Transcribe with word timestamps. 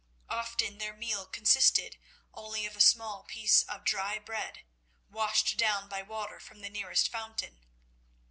Often 0.31 0.79
their 0.79 0.95
meal 0.95 1.27
consisted 1.27 1.99
only 2.33 2.65
of 2.65 2.75
a 2.75 2.81
small 2.81 3.21
piece 3.21 3.61
of 3.61 3.83
dry 3.83 4.17
bread, 4.17 4.63
washed 5.11 5.57
down 5.57 5.87
by 5.87 6.01
water 6.01 6.39
from 6.39 6.61
the 6.61 6.69
nearest 6.71 7.07
fountain. 7.09 7.61